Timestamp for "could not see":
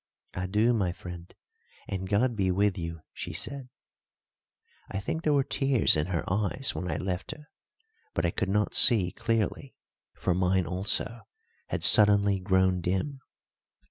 8.31-9.11